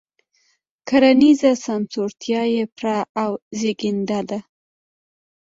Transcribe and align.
کرنیزه 0.87 1.51
سمسورتیا 1.65 2.41
یې 2.53 2.63
بره 2.75 2.97
او 3.21 3.31
زېږنده 3.59 4.19
ده. 4.29 4.39